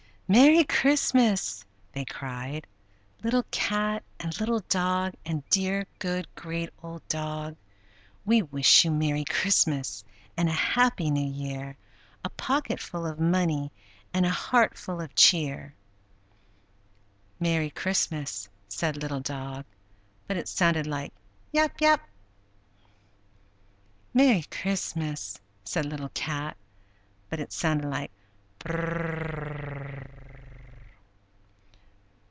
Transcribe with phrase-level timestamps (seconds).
[0.33, 2.65] "Merry Christmas!" they cried:
[3.21, 7.57] "Little Cat and Little Dog, and dear, good Great Old Dog!"
[8.23, 10.05] "We wish you Merry Christmas,
[10.37, 11.75] And a happy New Year;
[12.23, 13.73] A pocket full of money,
[14.13, 15.73] And a heart full of cheer!"
[17.37, 19.65] "Merry Christmas!" said Little Dog
[20.29, 21.11] (but it sounded like
[21.51, 21.81] "Yap!
[21.81, 22.07] yap!").
[24.13, 26.55] "Merry Christmas!" said Little Cat
[27.29, 28.11] (but it sounded like
[28.59, 29.89] "Purrrrrrrrrrr!").